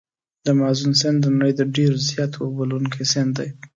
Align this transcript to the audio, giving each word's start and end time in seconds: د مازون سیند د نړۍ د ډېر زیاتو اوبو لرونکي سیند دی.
د 0.45 0.47
مازون 0.59 0.93
سیند 1.01 1.17
د 1.23 1.27
نړۍ 1.37 1.51
د 1.57 1.61
ډېر 1.75 1.91
زیاتو 2.09 2.37
اوبو 2.45 2.63
لرونکي 2.69 3.03
سیند 3.11 3.31
دی. 3.37 3.49